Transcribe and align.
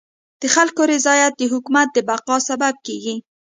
د 0.41 0.43
خلکو 0.55 0.81
رضایت 0.93 1.33
د 1.37 1.43
حکومت 1.53 1.87
د 1.93 1.97
بقا 2.09 2.37
سبب 2.49 2.75
کيږي. 2.87 3.15